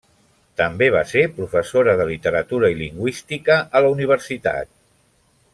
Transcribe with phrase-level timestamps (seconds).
[0.61, 4.75] També va ser professora de literatura i lingüística a la universitat.